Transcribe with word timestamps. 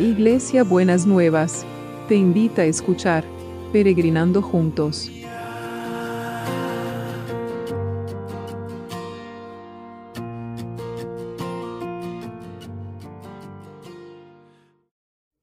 Iglesia 0.00 0.64
Buenas 0.64 1.04
Nuevas, 1.04 1.66
te 2.08 2.14
invita 2.14 2.62
a 2.62 2.64
escuchar 2.64 3.22
Peregrinando 3.70 4.40
Juntos. 4.40 5.10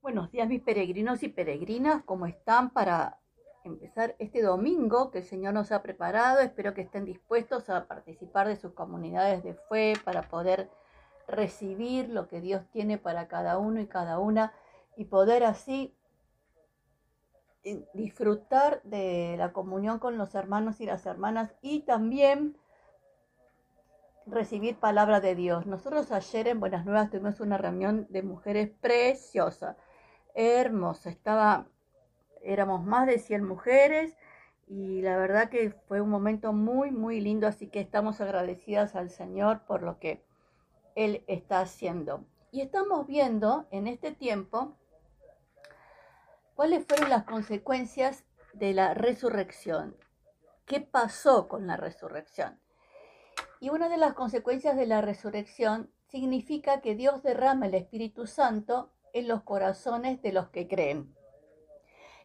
Buenos 0.02 0.32
días 0.32 0.48
mis 0.48 0.64
peregrinos 0.64 1.22
y 1.22 1.28
peregrinas, 1.28 2.02
¿cómo 2.04 2.26
están 2.26 2.72
para 2.72 3.20
empezar 3.64 4.16
este 4.18 4.42
domingo 4.42 5.12
que 5.12 5.20
el 5.20 5.26
Señor 5.26 5.54
nos 5.54 5.72
ha 5.72 5.84
preparado? 5.84 6.40
Espero 6.40 6.74
que 6.74 6.82
estén 6.82 7.06
dispuestos 7.06 7.70
a 7.70 7.86
participar 7.86 8.48
de 8.48 8.56
sus 8.56 8.74
comunidades 8.74 9.44
de 9.44 9.54
fe 9.70 9.94
para 10.04 10.24
poder 10.24 10.68
recibir 11.28 12.10
lo 12.10 12.28
que 12.28 12.42
Dios 12.42 12.64
tiene 12.72 12.98
para 12.98 13.28
cada 13.28 13.58
uno 13.58 13.82
y 13.82 13.88
cada 13.88 14.18
una 14.18 14.54
y 14.96 15.06
poder 15.06 15.44
así 15.44 15.96
eh, 17.64 17.86
disfrutar 17.94 18.82
de 18.84 19.36
la 19.38 19.52
comunión 19.52 20.00
con 20.00 20.18
los 20.18 20.34
hermanos 20.36 20.80
y 20.80 20.86
las 20.86 21.06
hermanas 21.06 21.54
y 21.62 21.82
también 21.82 22.58
recibir 24.26 24.78
palabra 24.78 25.20
de 25.20 25.36
Dios. 25.36 25.66
Nosotros 25.66 26.12
ayer 26.12 26.48
en 26.48 26.60
Buenas 26.60 26.86
Nuevas 26.86 27.10
tuvimos 27.10 27.40
una 27.40 27.58
reunión 27.58 28.08
de 28.10 28.24
mujeres 28.24 28.70
preciosa, 28.82 29.78
hermosa. 30.34 31.10
Estaba, 31.10 31.68
éramos 32.42 32.84
más 32.84 33.08
de 33.08 33.20
100 33.20 33.44
mujeres 33.44 34.18
y 34.68 35.02
la 35.02 35.18
verdad 35.18 35.50
que 35.50 35.72
fue 35.88 36.02
un 36.02 36.10
momento 36.10 36.52
muy, 36.54 36.92
muy 36.92 37.22
lindo, 37.22 37.48
así 37.48 37.68
que 37.68 37.80
estamos 37.80 38.20
agradecidas 38.20 38.96
al 38.96 39.10
Señor 39.10 39.62
por 39.66 39.82
lo 39.82 40.00
que 40.00 40.27
él 40.98 41.24
está 41.28 41.62
haciendo. 41.62 42.26
Y 42.52 42.62
estamos 42.62 43.06
viendo 43.06 43.68
en 43.70 43.86
este 43.86 44.12
tiempo 44.12 44.76
cuáles 46.56 46.86
fueron 46.88 47.12
las 47.12 47.24
consecuencias 47.24 48.26
de 48.54 48.74
la 48.74 48.96
resurrección. 48.96 49.96
¿Qué 50.66 50.82
pasó 50.82 51.48
con 51.48 51.68
la 51.68 51.78
resurrección? 51.78 52.60
Y 53.60 53.70
una 53.70 53.90
de 53.90 53.98
las 53.98 54.14
consecuencias 54.16 54.76
de 54.76 54.88
la 54.88 55.02
resurrección 55.02 55.92
significa 56.08 56.82
que 56.82 56.96
Dios 56.96 57.22
derrama 57.22 57.68
el 57.68 57.76
Espíritu 57.76 58.26
Santo 58.26 58.92
en 59.14 59.28
los 59.28 59.44
corazones 59.44 60.20
de 60.24 60.34
los 60.34 60.50
que 60.50 60.68
creen. 60.68 61.16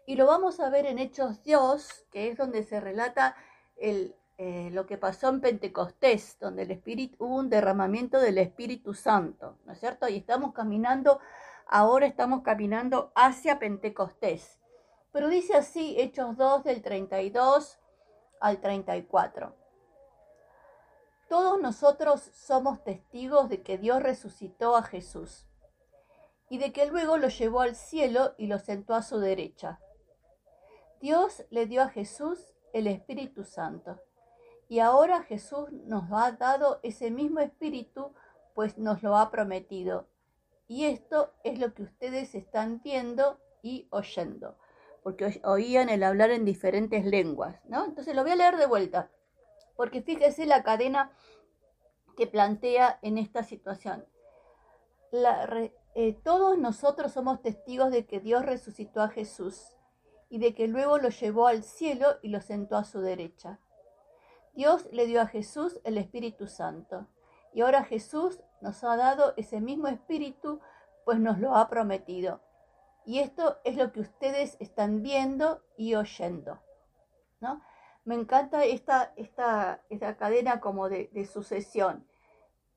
Y 0.06 0.16
lo 0.16 0.26
vamos 0.26 0.60
a 0.60 0.70
ver 0.70 0.86
en 0.86 0.98
Hechos 0.98 1.44
2, 1.44 2.06
que 2.10 2.28
es 2.28 2.38
donde 2.38 2.62
se 2.62 2.80
relata 2.80 3.36
el, 3.76 4.16
eh, 4.44 4.70
lo 4.72 4.86
que 4.86 4.98
pasó 4.98 5.28
en 5.28 5.40
Pentecostés, 5.40 6.36
donde 6.40 6.62
el 6.62 6.72
Espíritu, 6.72 7.24
hubo 7.24 7.36
un 7.36 7.48
derramamiento 7.48 8.18
del 8.18 8.38
Espíritu 8.38 8.92
Santo, 8.92 9.56
¿no 9.64 9.72
es 9.72 9.78
cierto? 9.78 10.08
Y 10.08 10.16
estamos 10.16 10.52
caminando, 10.52 11.20
ahora 11.64 12.06
estamos 12.06 12.42
caminando 12.42 13.12
hacia 13.14 13.60
Pentecostés. 13.60 14.58
Pero 15.12 15.28
dice 15.28 15.54
así, 15.54 15.94
Hechos 15.96 16.36
2 16.36 16.64
del 16.64 16.82
32 16.82 17.78
al 18.40 18.60
34. 18.60 19.54
Todos 21.28 21.60
nosotros 21.60 22.20
somos 22.34 22.82
testigos 22.82 23.48
de 23.48 23.62
que 23.62 23.78
Dios 23.78 24.02
resucitó 24.02 24.74
a 24.74 24.82
Jesús 24.82 25.46
y 26.50 26.58
de 26.58 26.72
que 26.72 26.86
luego 26.86 27.16
lo 27.16 27.28
llevó 27.28 27.60
al 27.60 27.76
cielo 27.76 28.34
y 28.38 28.48
lo 28.48 28.58
sentó 28.58 28.94
a 28.94 29.02
su 29.02 29.20
derecha. 29.20 29.78
Dios 31.00 31.44
le 31.50 31.66
dio 31.66 31.82
a 31.82 31.90
Jesús 31.90 32.56
el 32.72 32.88
Espíritu 32.88 33.44
Santo 33.44 34.00
y 34.72 34.80
ahora 34.80 35.22
Jesús 35.24 35.70
nos 35.84 36.04
ha 36.12 36.32
dado 36.32 36.80
ese 36.82 37.10
mismo 37.10 37.40
espíritu, 37.40 38.14
pues 38.54 38.78
nos 38.78 39.02
lo 39.02 39.18
ha 39.18 39.30
prometido. 39.30 40.08
Y 40.66 40.86
esto 40.86 41.34
es 41.44 41.58
lo 41.58 41.74
que 41.74 41.82
ustedes 41.82 42.34
están 42.34 42.80
viendo 42.82 43.38
y 43.62 43.86
oyendo, 43.90 44.56
porque 45.02 45.42
oían 45.44 45.90
el 45.90 46.02
hablar 46.02 46.30
en 46.30 46.46
diferentes 46.46 47.04
lenguas, 47.04 47.60
¿no? 47.68 47.84
Entonces 47.84 48.16
lo 48.16 48.22
voy 48.22 48.32
a 48.32 48.36
leer 48.36 48.56
de 48.56 48.64
vuelta, 48.64 49.10
porque 49.76 50.00
fíjese 50.00 50.46
la 50.46 50.62
cadena 50.62 51.12
que 52.16 52.26
plantea 52.26 52.98
en 53.02 53.18
esta 53.18 53.42
situación. 53.42 54.06
Eh, 55.94 56.18
todos 56.24 56.56
nosotros 56.56 57.12
somos 57.12 57.42
testigos 57.42 57.90
de 57.90 58.06
que 58.06 58.20
Dios 58.20 58.46
resucitó 58.46 59.02
a 59.02 59.10
Jesús 59.10 59.76
y 60.30 60.38
de 60.38 60.54
que 60.54 60.66
luego 60.66 60.96
lo 60.96 61.10
llevó 61.10 61.46
al 61.46 61.62
cielo 61.62 62.06
y 62.22 62.28
lo 62.28 62.40
sentó 62.40 62.78
a 62.78 62.84
su 62.84 63.02
derecha. 63.02 63.60
Dios 64.52 64.86
le 64.92 65.06
dio 65.06 65.20
a 65.20 65.26
Jesús 65.26 65.80
el 65.84 65.96
Espíritu 65.96 66.46
Santo. 66.46 67.06
Y 67.54 67.62
ahora 67.62 67.84
Jesús 67.84 68.40
nos 68.60 68.84
ha 68.84 68.96
dado 68.96 69.34
ese 69.36 69.60
mismo 69.60 69.88
Espíritu, 69.88 70.60
pues 71.04 71.18
nos 71.18 71.38
lo 71.38 71.56
ha 71.56 71.68
prometido. 71.68 72.40
Y 73.04 73.18
esto 73.18 73.58
es 73.64 73.76
lo 73.76 73.92
que 73.92 74.00
ustedes 74.00 74.56
están 74.60 75.02
viendo 75.02 75.62
y 75.76 75.94
oyendo. 75.94 76.60
¿no? 77.40 77.62
Me 78.04 78.14
encanta 78.14 78.64
esta, 78.64 79.12
esta, 79.16 79.82
esta 79.88 80.16
cadena 80.16 80.60
como 80.60 80.88
de, 80.88 81.08
de 81.12 81.26
sucesión. 81.26 82.06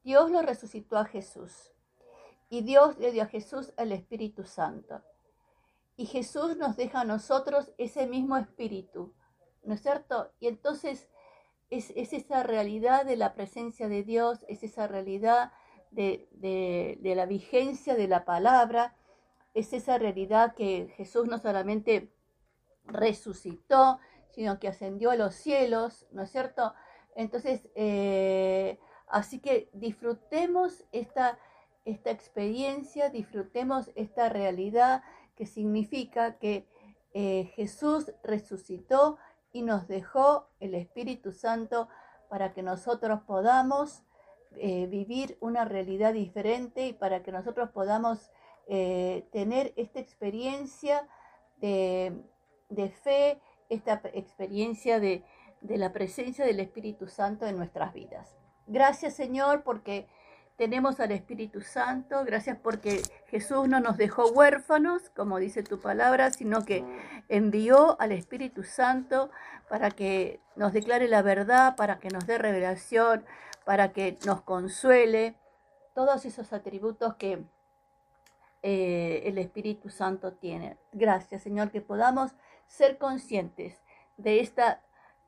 Dios 0.03 0.31
lo 0.31 0.42
resucitó 0.42 0.97
a 0.97 1.06
Jesús. 1.06 1.74
Y 2.50 2.62
Dios 2.62 2.97
le 3.00 3.12
dio 3.12 3.24
a 3.24 3.28
Jesús 3.28 3.74
el 3.78 3.92
Espíritu 3.92 4.46
Santo. 4.46 5.02
Y 5.97 6.06
Jesús 6.06 6.57
nos 6.57 6.75
deja 6.75 7.02
a 7.02 7.06
nosotros 7.06 7.74
ese 7.78 8.07
mismo 8.07 8.38
Espíritu. 8.38 9.13
¿No 9.63 9.74
es 9.74 9.81
cierto? 9.81 10.31
Y 10.40 10.47
entonces 10.47 11.09
es, 11.69 11.91
esa 11.95 12.43
realidad 12.43 13.05
de 13.05 13.15
la 13.15 13.33
presencia 13.33 13.87
de 13.87 14.03
Dios, 14.03 14.45
es 14.47 14.63
esa 14.63 14.87
realidad 14.87 15.51
de, 15.91 16.97
la 17.01 17.25
vigencia 17.25 17.95
de 17.95 18.07
la 18.07 18.25
palabra, 18.25 18.95
es 19.53 19.73
esa 19.73 19.97
realidad 19.97 20.55
que 20.55 20.93
Jesús 20.97 21.27
no 21.27 21.37
solamente 21.37 22.11
resucitó, 22.83 23.99
sino 24.29 24.59
que 24.59 24.67
ascendió 24.67 25.11
a 25.11 25.15
los 25.15 25.33
cielos, 25.33 26.07
¿no 26.11 26.23
es 26.23 26.31
cierto? 26.31 26.73
Entonces, 27.15 27.69
eh, 27.75 28.77
así 29.07 29.39
que 29.39 29.69
disfrutemos 29.73 30.83
esta, 30.91 31.39
esta 31.85 32.11
experiencia, 32.11 33.09
disfrutemos 33.09 33.91
esta 33.95 34.27
realidad 34.27 35.03
que 35.35 35.45
significa 35.45 36.37
que 36.37 36.67
eh, 37.13 37.51
Jesús 37.55 38.11
resucitó 38.23 39.17
y 39.55 39.61
nos 39.61 39.88
dejó 39.88 40.49
el 40.59 40.75
Espíritu 40.75 41.31
Santo 41.31 41.88
para 42.27 42.51
que 42.51 42.61
nosotros 42.61 43.21
podamos 43.21 44.03
eh, 44.57 44.85
vivir 44.88 45.38
una 45.39 45.63
realidad 45.63 46.11
diferente 46.11 46.88
y 46.88 46.91
para 46.91 47.23
que 47.23 47.31
nosotros 47.31 47.69
podamos 47.69 48.31
eh, 48.67 49.25
tener 49.31 49.71
esta 49.77 50.01
experiencia 50.01 51.07
de, 51.55 52.25
fe, 53.01 53.39
esta 53.69 54.01
experiencia 54.13 54.99
de, 54.99 55.23
de 55.61 55.77
la 55.77 55.94
presencia 55.94 56.45
del 56.45 56.59
Espíritu 56.59 57.07
Santo 57.07 57.47
en 57.47 57.55
nuestras 57.55 57.94
vidas. 57.94 58.35
Gracias 58.67 59.13
Señor 59.13 59.63
porque 59.63 60.09
tenemos 60.57 60.99
al 60.99 61.11
Espíritu 61.11 61.61
Santo, 61.61 62.23
gracias 62.23 62.57
porque 62.57 63.01
Jesús 63.27 63.67
no 63.67 63.79
nos 63.79 63.97
dejó 63.97 64.27
huérfanos, 64.31 65.09
como 65.09 65.38
dice 65.38 65.63
tu 65.63 65.79
palabra, 65.79 66.31
sino 66.31 66.63
que 66.66 66.85
envió 67.27 67.99
al 67.99 68.11
Espíritu 68.11 68.63
Santo 68.63 69.29
para 69.69 69.91
que 69.91 70.39
nos 70.55 70.71
declare 70.71 71.07
la 71.07 71.21
verdad, 71.21 71.75
para 71.75 71.99
que 71.99 72.09
nos 72.09 72.25
dé 72.25 72.38
revelación, 72.38 73.25
para 73.65 73.91
que 73.91 74.17
nos 74.25 74.41
consuele, 74.41 75.35
todos 75.94 76.25
esos 76.25 76.53
atributos 76.53 77.15
que 77.15 77.44
eh, 78.63 79.23
el 79.25 79.38
Espíritu 79.38 79.89
Santo 79.89 80.33
tiene. 80.33 80.77
Gracias, 80.91 81.44
Señor, 81.44 81.71
que 81.71 81.81
podamos 81.81 82.31
ser 82.67 82.97
conscientes 82.97 83.81
de 84.17 84.39
esta 84.39 84.81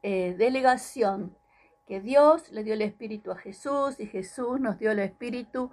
eh, 0.04 0.36
delegación 0.38 1.37
que 1.88 2.02
Dios 2.02 2.52
le 2.52 2.64
dio 2.64 2.74
el 2.74 2.82
Espíritu 2.82 3.32
a 3.32 3.38
Jesús 3.38 4.00
y 4.00 4.08
Jesús 4.08 4.60
nos 4.60 4.78
dio 4.78 4.92
el 4.92 5.00
Espíritu 5.00 5.72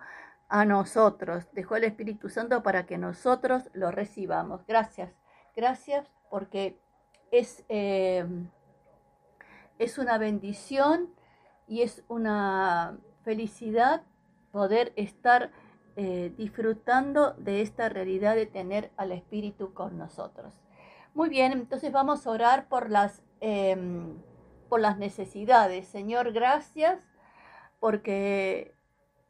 a 0.49 0.65
nosotros. 0.65 1.49
Dejó 1.53 1.77
el 1.77 1.85
Espíritu 1.85 2.29
Santo 2.29 2.63
para 2.63 2.87
que 2.87 2.99
nosotros 2.99 3.69
lo 3.73 3.91
recibamos. 3.91 4.65
Gracias, 4.67 5.13
gracias 5.57 6.09
porque 6.31 6.79
es, 7.33 7.65
eh, 7.69 8.25
es 9.79 9.99
una 9.99 10.17
bendición 10.19 11.13
y 11.67 11.83
es 11.83 12.05
una 12.09 12.97
felicidad 13.25 14.03
poder 14.53 14.93
estar 14.95 15.51
eh, 15.97 16.33
disfrutando 16.37 17.33
de 17.35 17.61
esta 17.61 17.89
realidad 17.89 18.37
de 18.37 18.47
tener 18.47 18.93
al 18.97 19.11
Espíritu 19.11 19.75
con 19.75 19.99
nosotros. 19.99 20.55
Muy 21.13 21.29
bien, 21.29 21.53
entonces 21.53 21.91
vamos 21.91 22.27
a 22.27 22.31
orar 22.31 22.69
por 22.69 22.91
las... 22.91 23.23
Em, 23.41 24.17
por 24.65 24.81
las 24.81 24.99
necesidades. 24.99 25.87
Señor, 25.89 26.33
gracias 26.33 26.99
porque 27.81 28.75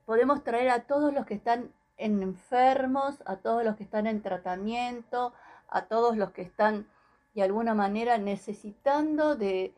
podemos 0.05 0.45
traer 0.45 0.71
a 0.71 0.87
todos 0.87 1.13
los 1.13 1.27
que 1.27 1.35
están 1.35 1.73
enfermos, 1.97 3.23
a 3.27 3.37
todos 3.37 3.65
los 3.65 3.77
que 3.77 3.85
están 3.85 4.07
en 4.07 4.23
tratamiento, 4.23 5.33
a 5.69 5.87
todos 5.87 6.17
los 6.17 6.33
que 6.33 6.43
están 6.43 6.89
de 7.35 7.43
alguna 7.43 7.75
manera 7.75 8.19
necesitando 8.19 9.37
de, 9.37 9.75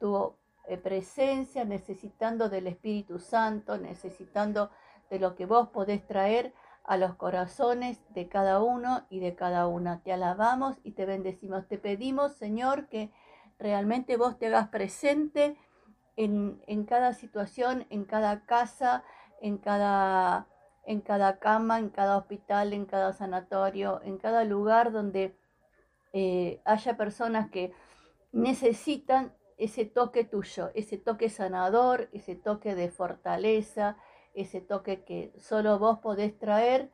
tu 0.00 0.34
eh, 0.66 0.76
presencia, 0.76 1.64
necesitando 1.64 2.48
del 2.48 2.66
Espíritu 2.66 3.18
Santo, 3.18 3.78
necesitando 3.78 4.70
de 5.08 5.18
lo 5.18 5.34
que 5.34 5.46
vos 5.46 5.68
podés 5.68 6.06
traer 6.06 6.52
a 6.84 6.96
los 6.96 7.14
corazones 7.14 8.00
de 8.10 8.28
cada 8.28 8.60
uno 8.62 9.06
y 9.10 9.20
de 9.20 9.34
cada 9.34 9.68
una. 9.68 10.02
Te 10.02 10.12
alabamos 10.12 10.78
y 10.82 10.92
te 10.92 11.06
bendecimos. 11.06 11.68
Te 11.68 11.78
pedimos, 11.78 12.32
Señor, 12.32 12.88
que 12.88 13.12
realmente 13.60 14.16
vos 14.16 14.38
te 14.38 14.46
hagas 14.46 14.68
presente 14.68 15.56
en, 16.16 16.62
en 16.66 16.84
cada 16.84 17.12
situación, 17.12 17.86
en 17.90 18.04
cada 18.04 18.44
casa, 18.46 19.04
en 19.40 19.58
cada, 19.58 20.48
en 20.84 21.00
cada 21.00 21.38
cama, 21.38 21.78
en 21.78 21.90
cada 21.90 22.16
hospital, 22.16 22.72
en 22.72 22.86
cada 22.86 23.12
sanatorio, 23.12 24.00
en 24.02 24.18
cada 24.18 24.44
lugar 24.44 24.92
donde 24.92 25.36
eh, 26.12 26.60
haya 26.64 26.96
personas 26.96 27.50
que 27.50 27.72
necesitan 28.32 29.34
ese 29.58 29.84
toque 29.84 30.24
tuyo, 30.24 30.70
ese 30.74 30.96
toque 30.96 31.28
sanador, 31.28 32.08
ese 32.12 32.34
toque 32.34 32.74
de 32.74 32.90
fortaleza, 32.90 33.96
ese 34.34 34.60
toque 34.60 35.04
que 35.04 35.32
solo 35.38 35.78
vos 35.78 35.98
podés 35.98 36.38
traer 36.38 36.90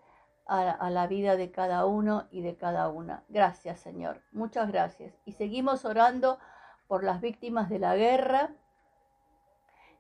a, 0.46 0.70
a, 0.70 0.90
la 0.90 1.06
vida 1.06 1.36
de 1.36 1.50
cada 1.50 1.86
uno 1.86 2.26
y 2.30 2.40
de 2.42 2.56
cada 2.56 2.88
una. 2.88 3.24
Gracias, 3.28 3.80
Señor. 3.80 4.22
Muchas 4.32 4.68
gracias. 4.70 5.14
Y 5.24 5.32
seguimos 5.32 5.84
orando 5.84 6.38
por 6.88 7.05
las 7.05 7.21
víctimas 7.21 7.69
de 7.69 7.79
la 7.79 7.97
guerra, 7.97 8.55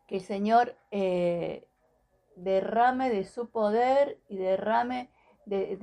que 0.06 0.16
el 0.16 0.22
Señor 0.22 0.76
eh, 0.90 1.66
derrame 2.36 3.10
de 3.10 3.24
su 3.24 3.50
poder 3.50 4.20
y 4.28 4.36
derrame 4.36 5.10
de, 5.46 5.76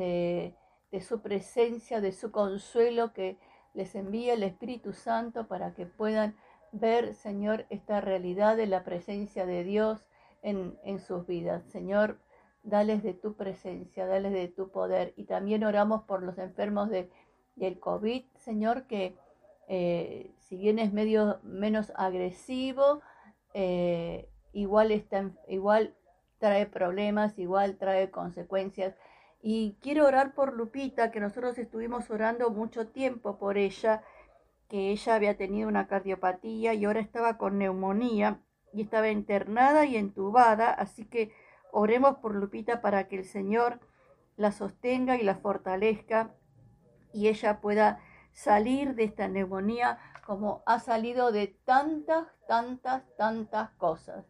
de, 0.91 1.01
su 1.01 1.21
presencia, 1.21 2.01
de 2.01 2.11
su 2.11 2.31
consuelo, 2.31 3.13
que 3.13 3.37
les 3.73 3.95
envíe 3.95 4.29
el 4.29 4.43
Espíritu 4.43 4.93
Santo 4.93 5.47
para 5.47 5.73
que 5.73 5.85
puedan 5.85 6.35
ver, 6.71 7.15
Señor, 7.15 7.65
esta 7.69 8.01
realidad 8.01 8.55
de 8.55 8.67
la 8.67 8.83
presencia 8.83 9.45
de 9.45 9.63
Dios 9.63 10.07
en, 10.41 10.77
en 10.83 10.99
sus 10.99 11.25
vidas. 11.25 11.63
Señor, 11.65 12.19
dales 12.63 13.03
de 13.03 13.13
tu 13.13 13.35
presencia, 13.35 14.05
dales 14.05 14.31
de 14.31 14.47
tu 14.47 14.69
poder. 14.69 15.13
Y 15.17 15.25
también 15.25 15.63
oramos 15.63 16.03
por 16.03 16.23
los 16.23 16.37
enfermos 16.37 16.89
de, 16.89 17.09
del 17.55 17.79
COVID, 17.79 18.23
Señor, 18.37 18.87
que 18.87 19.15
eh, 19.67 20.31
si 20.53 20.57
bien 20.57 20.77
es 20.77 20.93
medio 20.93 21.39
menos 21.41 21.91
agresivo, 21.95 23.01
eh, 23.55 24.29
igual, 24.51 24.91
está, 24.91 25.31
igual 25.47 25.95
trae 26.37 26.67
problemas, 26.67 27.39
igual 27.39 27.75
trae 27.77 28.11
consecuencias. 28.11 28.93
Y 29.41 29.79
quiero 29.81 30.05
orar 30.05 30.35
por 30.35 30.53
Lupita, 30.53 31.09
que 31.09 31.19
nosotros 31.19 31.57
estuvimos 31.57 32.11
orando 32.11 32.51
mucho 32.51 32.85
tiempo 32.89 33.39
por 33.39 33.57
ella, 33.57 34.03
que 34.69 34.91
ella 34.91 35.15
había 35.15 35.37
tenido 35.37 35.67
una 35.67 35.87
cardiopatía 35.87 36.75
y 36.75 36.85
ahora 36.85 36.99
estaba 36.99 37.39
con 37.39 37.57
neumonía 37.57 38.39
y 38.73 38.83
estaba 38.83 39.09
internada 39.09 39.87
y 39.87 39.97
entubada, 39.97 40.69
así 40.69 41.05
que 41.05 41.31
oremos 41.71 42.17
por 42.17 42.35
Lupita 42.35 42.79
para 42.79 43.07
que 43.07 43.15
el 43.15 43.25
Señor 43.25 43.79
la 44.37 44.51
sostenga 44.51 45.17
y 45.17 45.23
la 45.23 45.33
fortalezca 45.33 46.35
y 47.11 47.29
ella 47.29 47.59
pueda 47.59 48.01
salir 48.33 48.93
de 48.93 49.05
esta 49.05 49.27
neumonía 49.27 49.97
como 50.25 50.63
ha 50.65 50.79
salido 50.79 51.31
de 51.31 51.47
tantas, 51.47 52.27
tantas, 52.47 53.03
tantas 53.17 53.69
cosas. 53.71 54.25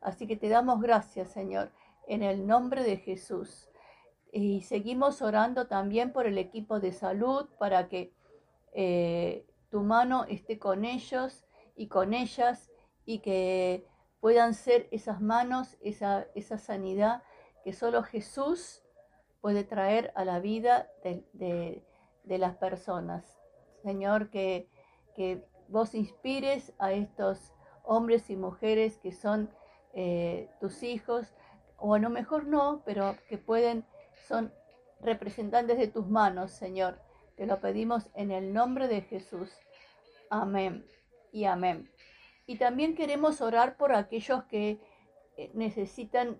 Así 0.00 0.26
que 0.26 0.36
te 0.36 0.48
damos 0.48 0.80
gracias, 0.80 1.30
Señor, 1.30 1.70
en 2.06 2.22
el 2.22 2.46
nombre 2.46 2.82
de 2.82 2.98
Jesús. 2.98 3.68
Y 4.30 4.62
seguimos 4.62 5.22
orando 5.22 5.66
también 5.66 6.12
por 6.12 6.26
el 6.26 6.38
equipo 6.38 6.80
de 6.80 6.92
salud 6.92 7.48
para 7.58 7.88
que 7.88 8.12
eh, 8.74 9.46
tu 9.70 9.80
mano 9.80 10.24
esté 10.24 10.58
con 10.58 10.84
ellos 10.84 11.46
y 11.74 11.88
con 11.88 12.12
ellas 12.12 12.70
y 13.06 13.20
que 13.20 13.86
puedan 14.20 14.52
ser 14.52 14.88
esas 14.90 15.20
manos, 15.20 15.78
esa, 15.80 16.26
esa 16.34 16.58
sanidad 16.58 17.22
que 17.64 17.72
solo 17.72 18.02
Jesús 18.02 18.82
puede 19.40 19.64
traer 19.64 20.12
a 20.14 20.24
la 20.24 20.40
vida 20.40 20.90
de, 21.02 21.24
de, 21.32 21.84
de 22.24 22.38
las 22.38 22.56
personas. 22.56 23.38
Señor, 23.82 24.30
que, 24.30 24.68
que 25.18 25.44
vos 25.66 25.96
inspires 25.96 26.72
a 26.78 26.92
estos 26.92 27.52
hombres 27.82 28.30
y 28.30 28.36
mujeres 28.36 28.98
que 28.98 29.10
son 29.10 29.50
eh, 29.92 30.48
tus 30.60 30.84
hijos, 30.84 31.34
o 31.76 31.94
a 31.94 31.98
lo 31.98 32.08
mejor 32.08 32.46
no, 32.46 32.82
pero 32.86 33.16
que 33.28 33.36
pueden, 33.36 33.84
son 34.28 34.54
representantes 35.00 35.76
de 35.76 35.88
tus 35.88 36.06
manos, 36.06 36.52
Señor. 36.52 37.00
Te 37.34 37.46
lo 37.46 37.60
pedimos 37.60 38.10
en 38.14 38.30
el 38.30 38.52
nombre 38.52 38.86
de 38.86 39.00
Jesús. 39.00 39.50
Amén 40.30 40.86
y 41.32 41.46
amén. 41.46 41.90
Y 42.46 42.58
también 42.58 42.94
queremos 42.94 43.40
orar 43.40 43.76
por 43.76 43.92
aquellos 43.92 44.44
que 44.44 44.80
eh, 45.36 45.50
necesitan 45.52 46.38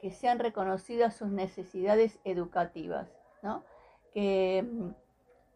que 0.00 0.10
sean 0.10 0.40
reconocidas 0.40 1.14
sus 1.14 1.28
necesidades 1.28 2.18
educativas, 2.24 3.08
¿no? 3.40 3.64
Que, 4.12 4.66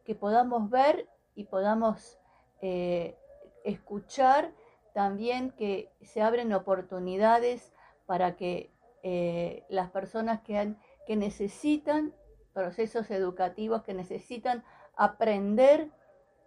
que 0.04 0.14
podamos 0.14 0.70
ver 0.70 1.08
y 1.34 1.44
podamos 1.44 2.20
eh, 2.62 3.16
escuchar 3.64 4.52
también 4.92 5.50
que 5.52 5.90
se 6.02 6.20
abren 6.20 6.52
oportunidades 6.52 7.72
para 8.06 8.36
que 8.36 8.72
eh, 9.02 9.64
las 9.68 9.90
personas 9.90 10.40
que, 10.42 10.76
necesitan 11.08 12.14
procesos 12.52 13.10
educativos, 13.10 13.82
que 13.82 13.94
necesitan 13.94 14.62
aprender 14.94 15.90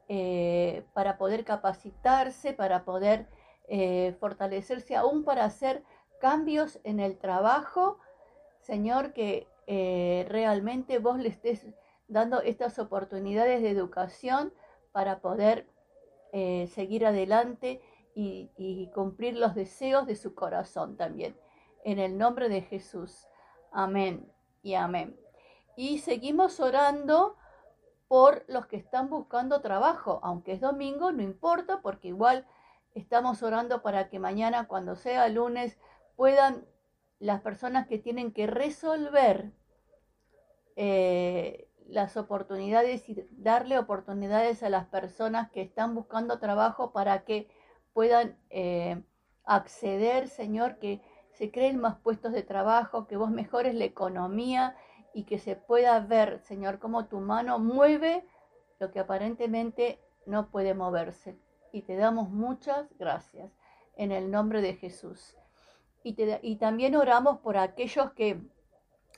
eh, 0.07 0.85
para 0.93 1.17
poder 1.17 1.43
capacitarse, 1.43 2.53
para 2.53 2.85
poder 2.85 3.27
fortalecerse, 4.19 4.95
aún 4.95 5.25
para 5.25 5.43
hacer 5.43 5.83
cambios 6.21 6.79
en 6.85 7.01
el 7.01 7.17
trabajo, 7.17 7.99
Señor, 8.61 9.11
que 9.11 9.47
realmente 10.29 10.99
vos 10.99 11.17
le 11.17 11.27
estés 11.27 11.65
dando 12.07 12.41
estas 12.41 12.79
oportunidades 12.79 13.61
de 13.61 13.69
educación 13.69 14.53
para 14.93 15.19
poder 15.19 15.67
eh, 16.35 16.67
seguir 16.73 17.05
adelante 17.05 17.79
y, 18.15 18.89
cumplir 18.95 19.37
los 19.37 19.53
deseos 19.53 20.07
de 20.07 20.15
su 20.15 20.33
corazón 20.33 20.97
también. 20.97 21.37
En 21.83 21.99
el 21.99 22.17
nombre 22.17 22.49
de 22.49 22.61
Jesús. 22.61 23.27
Amén 23.71 24.27
y 24.63 24.73
amén. 24.73 25.15
Y 25.75 25.99
seguimos 25.99 26.59
orando 26.59 27.37
por 28.07 28.45
los 28.47 28.65
que 28.65 28.77
están 28.77 29.11
buscando 29.11 29.61
trabajo, 29.61 30.19
aunque 30.23 30.53
es 30.53 30.61
domingo, 30.61 31.11
no 31.11 31.21
importa, 31.21 31.81
porque 31.83 32.07
igual 32.07 32.47
estamos 32.95 33.43
orando 33.43 33.83
para 33.83 34.09
que 34.09 34.17
mañana, 34.17 34.67
cuando 34.67 34.95
sea 34.95 35.27
lunes, 35.29 35.77
puedan 36.15 36.65
las 37.19 37.41
personas 37.41 37.87
que 37.87 37.99
tienen 37.99 38.33
que 38.33 38.47
resolver 38.47 39.51
eh, 40.75 41.69
las 41.87 42.17
oportunidades 42.17 43.07
y 43.09 43.25
darle 43.31 43.77
oportunidades 43.77 44.63
a 44.63 44.69
las 44.69 44.85
personas 44.85 45.51
que 45.51 45.61
están 45.61 45.95
buscando 45.95 46.39
trabajo 46.39 46.91
para 46.91 47.25
que 47.25 47.49
puedan 47.93 48.37
eh, 48.49 49.03
acceder, 49.45 50.27
Señor, 50.29 50.79
que 50.79 51.01
se 51.31 51.51
creen 51.51 51.79
más 51.79 51.95
puestos 51.97 52.31
de 52.31 52.43
trabajo, 52.43 53.07
que 53.07 53.17
vos 53.17 53.31
mejores 53.31 53.75
la 53.75 53.85
economía 53.85 54.75
y 55.13 55.23
que 55.23 55.39
se 55.39 55.55
pueda 55.55 55.99
ver, 55.99 56.39
Señor, 56.39 56.79
cómo 56.79 57.07
tu 57.07 57.19
mano 57.19 57.59
mueve 57.59 58.25
lo 58.79 58.91
que 58.91 58.99
aparentemente 58.99 59.99
no 60.25 60.49
puede 60.49 60.73
moverse. 60.73 61.37
Y 61.71 61.83
te 61.83 61.95
damos 61.95 62.29
muchas 62.29 62.87
gracias 62.97 63.51
en 63.95 64.11
el 64.11 64.31
nombre 64.31 64.61
de 64.61 64.75
Jesús. 64.75 65.35
Y, 66.03 66.13
te, 66.13 66.39
y 66.41 66.57
también 66.57 66.95
oramos 66.95 67.39
por 67.39 67.57
aquellos 67.57 68.11
que 68.13 68.41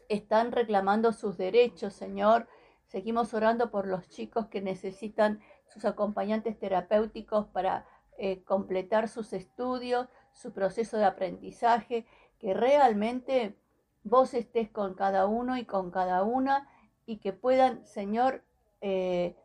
están 0.10 0.52
reclamando 0.52 1.12
sus 1.14 1.38
derechos, 1.38 1.94
Señor, 1.94 2.48
Seguimos 2.88 3.34
orando 3.34 3.72
por 3.72 3.88
los 3.88 4.08
chicos 4.10 4.48
que 4.48 4.62
necesitan 4.62 5.42
sus 5.66 5.86
acompañantes 5.86 6.58
terapéuticos 6.60 7.48
para 7.48 7.86
eh, 8.18 8.44
completar 8.44 9.10
sus 9.10 9.34
estudios, 9.34 10.08
su 10.32 10.54
proceso 10.54 10.98
de 10.98 11.06
aprendizaje, 11.06 12.06
que 12.40 12.54
realmente 12.54 13.58
vos 14.04 14.34
estés 14.34 14.70
con 14.70 14.94
cada 14.94 15.26
uno 15.26 15.58
y 15.58 15.66
con 15.66 15.92
cada 15.92 16.24
una 16.24 16.70
y 17.06 17.18
que 17.18 17.34
puedan, 17.34 17.86
Señor, 17.86 18.44
eh, 18.82 19.36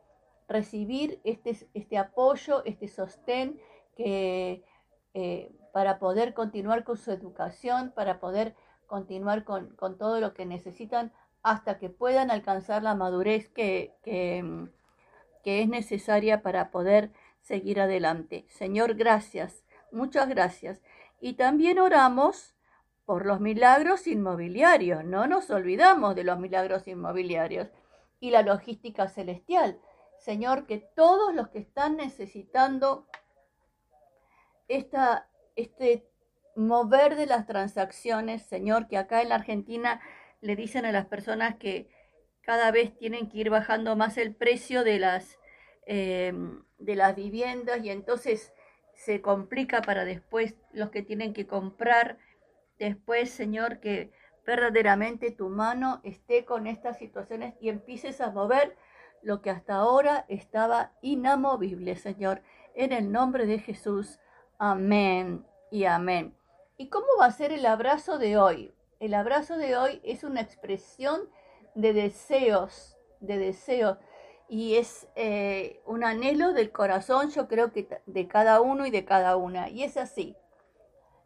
recibir 0.47 1.19
este, 1.23 1.57
este, 1.73 1.97
apoyo, 1.97 2.63
este 2.65 2.87
sostén 2.87 3.59
que, 3.95 4.63
eh, 5.13 5.51
para 5.73 5.99
poder 5.99 6.33
continuar 6.33 6.83
con 6.83 6.97
su 6.97 7.11
educación, 7.11 7.91
para 7.95 8.19
poder 8.19 8.55
continuar 8.87 9.43
con, 9.43 9.75
con 9.75 9.97
todo 9.97 10.19
lo 10.19 10.33
que 10.33 10.45
necesitan 10.45 11.11
hasta 11.43 11.77
que 11.77 11.89
puedan 11.89 12.31
alcanzar 12.31 12.83
la 12.83 12.95
madurez 12.95 13.49
que, 13.49 13.95
que, 14.03 14.69
es 15.43 15.67
necesaria 15.67 16.41
para 16.41 16.71
poder 16.71 17.11
seguir 17.41 17.79
adelante. 17.79 18.45
Señor, 18.49 18.95
gracias, 18.95 19.63
muchas 19.91 20.29
gracias. 20.29 20.81
Y 21.19 21.33
también 21.33 21.79
oramos 21.79 22.55
por 23.05 23.25
los 23.25 23.39
milagros 23.39 24.07
inmobiliarios. 24.07 25.03
No 25.03 25.27
nos 25.27 25.49
olvidamos 25.49 26.15
de 26.15 26.23
los 26.23 26.39
milagros 26.39 26.87
inmobiliarios 26.87 27.69
y 28.19 28.29
la 28.29 28.43
logística 28.43 29.07
celestial. 29.07 29.79
Señor, 30.19 30.67
que 30.67 30.77
todos 30.77 31.33
los 31.33 31.49
que 31.49 31.59
están 31.59 31.97
necesitando 31.97 33.07
esta, 34.67 35.27
este 35.55 36.07
mover 36.55 37.15
de 37.15 37.25
las 37.25 37.47
transacciones, 37.47 38.43
Señor, 38.43 38.87
que 38.87 38.97
acá 38.97 39.21
en 39.21 39.29
la 39.29 39.35
Argentina 39.35 39.99
le 40.41 40.55
dicen 40.55 40.85
a 40.85 40.91
las 40.91 41.05
personas 41.05 41.55
que 41.55 41.87
cada 42.41 42.71
vez 42.71 42.97
tienen 42.97 43.29
que 43.29 43.37
ir 43.37 43.49
bajando 43.49 43.95
más 43.95 44.17
el 44.17 44.35
precio 44.35 44.83
de 44.83 44.99
las, 44.99 45.39
em, 45.85 46.63
de 46.79 46.95
las 46.95 47.15
viviendas 47.15 47.83
y 47.83 47.89
entonces 47.89 48.53
se 48.93 49.21
complica 49.21 49.81
para 49.81 50.05
después 50.05 50.55
los 50.73 50.89
que 50.89 51.03
tienen 51.03 51.33
que 51.33 51.47
comprar. 51.47 52.17
Después, 52.77 53.29
Señor, 53.29 53.79
que 53.79 54.11
verdaderamente 54.45 55.31
tu 55.31 55.49
mano 55.49 56.01
esté 56.03 56.45
con 56.45 56.67
estas 56.67 56.97
situaciones 56.97 57.53
y 57.61 57.69
empieces 57.69 58.21
a 58.21 58.31
mover 58.31 58.75
lo 59.21 59.41
que 59.41 59.51
hasta 59.51 59.75
ahora 59.75 60.25
estaba 60.27 60.93
inamovible, 61.01 61.95
Señor. 61.95 62.41
En 62.73 62.91
el 62.91 63.11
nombre 63.11 63.45
de 63.45 63.59
Jesús. 63.59 64.19
Amén 64.57 65.45
y 65.69 65.85
amén. 65.85 66.35
¿Y 66.77 66.89
cómo 66.89 67.07
va 67.19 67.25
a 67.25 67.31
ser 67.31 67.51
el 67.51 67.65
abrazo 67.65 68.17
de 68.17 68.37
hoy? 68.37 68.73
El 69.01 69.15
abrazo 69.15 69.57
de 69.57 69.75
hoy 69.75 69.99
es 70.03 70.23
una 70.23 70.41
expresión 70.41 71.21
de 71.73 71.91
deseos, 71.91 72.99
de 73.19 73.39
deseos. 73.39 73.97
Y 74.47 74.75
es 74.75 75.07
eh, 75.15 75.81
un 75.87 76.03
anhelo 76.03 76.53
del 76.53 76.71
corazón, 76.71 77.31
yo 77.31 77.47
creo 77.47 77.71
que 77.71 77.87
de 78.05 78.27
cada 78.27 78.61
uno 78.61 78.85
y 78.85 78.91
de 78.91 79.03
cada 79.03 79.37
una. 79.37 79.69
Y 79.69 79.81
es 79.81 79.97
así. 79.97 80.35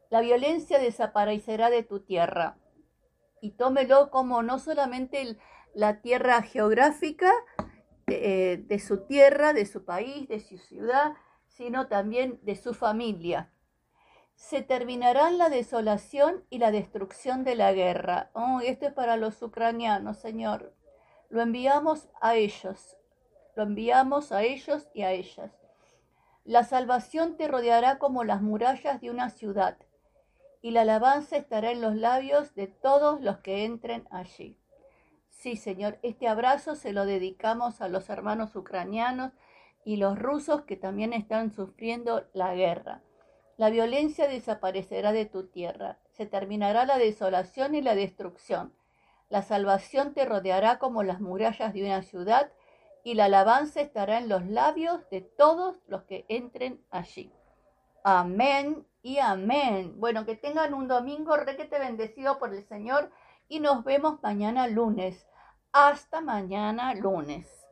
La 0.09 0.21
violencia 0.21 0.79
desaparecerá 0.79 1.69
de 1.69 1.83
tu 1.83 1.99
tierra. 1.99 2.57
Y 3.41 3.51
tómelo 3.51 4.09
como 4.09 4.41
no 4.41 4.57
solamente 4.57 5.37
la 5.73 5.99
tierra 5.99 6.43
geográfica 6.43 7.29
eh, 8.07 8.63
de 8.65 8.79
su 8.79 9.05
tierra, 9.05 9.51
de 9.51 9.65
su 9.65 9.83
país, 9.83 10.29
de 10.29 10.39
su 10.39 10.57
ciudad, 10.59 11.11
sino 11.49 11.87
también 11.87 12.39
de 12.43 12.55
su 12.55 12.73
familia 12.73 13.51
se 14.35 14.61
terminarán 14.61 15.37
la 15.37 15.49
desolación 15.49 16.43
y 16.49 16.59
la 16.59 16.71
destrucción 16.71 17.43
de 17.43 17.55
la 17.55 17.73
guerra. 17.73 18.29
Oh, 18.33 18.59
esto 18.61 18.87
es 18.87 18.93
para 18.93 19.17
los 19.17 19.41
ucranianos, 19.41 20.17
Señor. 20.17 20.73
Lo 21.29 21.41
enviamos 21.41 22.09
a 22.21 22.35
ellos, 22.35 22.97
lo 23.55 23.63
enviamos 23.63 24.31
a 24.31 24.43
ellos 24.43 24.87
y 24.93 25.01
a 25.01 25.11
ellas. 25.11 25.51
La 26.43 26.63
salvación 26.63 27.37
te 27.37 27.47
rodeará 27.47 27.97
como 27.97 28.23
las 28.23 28.41
murallas 28.41 29.01
de 29.01 29.09
una 29.09 29.31
ciudad, 29.31 29.77
y 30.61 30.71
la 30.71 30.81
alabanza 30.81 31.37
estará 31.37 31.71
en 31.71 31.81
los 31.81 31.95
labios 31.95 32.53
de 32.55 32.67
todos 32.67 33.21
los 33.21 33.37
que 33.39 33.65
entren 33.65 34.07
allí. 34.11 34.57
Sí, 35.29 35.57
Señor, 35.57 35.99
este 36.01 36.27
abrazo 36.27 36.75
se 36.75 36.91
lo 36.91 37.05
dedicamos 37.05 37.81
a 37.81 37.87
los 37.87 38.09
hermanos 38.09 38.55
ucranianos 38.55 39.31
y 39.83 39.97
los 39.97 40.17
rusos 40.17 40.63
que 40.63 40.75
también 40.75 41.13
están 41.13 41.51
sufriendo 41.51 42.25
la 42.33 42.55
guerra. 42.55 43.01
La 43.57 43.69
violencia 43.69 44.27
desaparecerá 44.27 45.13
de 45.13 45.25
tu 45.25 45.47
tierra, 45.47 45.97
se 46.11 46.25
terminará 46.25 46.85
la 46.85 46.97
desolación 46.97 47.73
y 47.73 47.81
la 47.81 47.95
destrucción. 47.95 48.73
La 49.29 49.41
salvación 49.41 50.13
te 50.13 50.25
rodeará 50.25 50.77
como 50.77 51.03
las 51.03 51.21
murallas 51.21 51.73
de 51.73 51.83
una 51.83 52.01
ciudad 52.01 52.51
y 53.03 53.13
la 53.13 53.25
alabanza 53.25 53.81
estará 53.81 54.17
en 54.17 54.27
los 54.27 54.45
labios 54.45 55.09
de 55.09 55.21
todos 55.21 55.77
los 55.87 56.03
que 56.03 56.25
entren 56.27 56.83
allí. 56.89 57.31
Amén 58.03 58.85
y 59.01 59.19
amén. 59.19 59.93
Bueno, 59.99 60.25
que 60.25 60.35
tengan 60.35 60.73
un 60.73 60.87
domingo 60.87 61.37
requete 61.37 61.79
bendecido 61.79 62.37
por 62.39 62.53
el 62.53 62.63
Señor 62.67 63.09
y 63.47 63.61
nos 63.61 63.83
vemos 63.83 64.21
mañana 64.21 64.67
lunes. 64.67 65.27
Hasta 65.71 66.21
mañana 66.21 66.93
lunes. 66.93 67.64